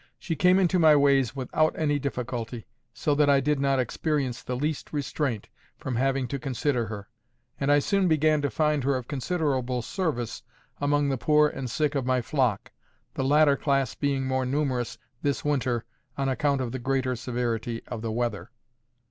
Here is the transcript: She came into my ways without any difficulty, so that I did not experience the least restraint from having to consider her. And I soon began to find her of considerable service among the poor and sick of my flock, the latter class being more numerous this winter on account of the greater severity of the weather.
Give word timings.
She 0.17 0.35
came 0.35 0.57
into 0.57 0.79
my 0.79 0.95
ways 0.95 1.35
without 1.35 1.77
any 1.77 1.99
difficulty, 1.99 2.65
so 2.91 3.13
that 3.13 3.29
I 3.29 3.39
did 3.39 3.59
not 3.59 3.77
experience 3.79 4.41
the 4.41 4.55
least 4.55 4.91
restraint 4.91 5.47
from 5.77 5.95
having 5.95 6.27
to 6.29 6.39
consider 6.39 6.87
her. 6.87 7.07
And 7.59 7.71
I 7.71 7.77
soon 7.77 8.07
began 8.07 8.41
to 8.41 8.49
find 8.49 8.83
her 8.83 8.95
of 8.95 9.07
considerable 9.07 9.83
service 9.83 10.41
among 10.79 11.09
the 11.09 11.19
poor 11.19 11.49
and 11.49 11.69
sick 11.69 11.93
of 11.93 12.07
my 12.07 12.19
flock, 12.23 12.71
the 13.13 13.23
latter 13.23 13.55
class 13.55 13.93
being 13.93 14.25
more 14.25 14.43
numerous 14.43 14.97
this 15.21 15.45
winter 15.45 15.85
on 16.17 16.27
account 16.27 16.61
of 16.61 16.71
the 16.71 16.79
greater 16.79 17.15
severity 17.15 17.83
of 17.87 18.01
the 18.01 18.11
weather. 18.11 18.49